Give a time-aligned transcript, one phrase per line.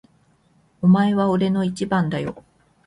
[0.81, 2.43] お前は俺の一番だよ。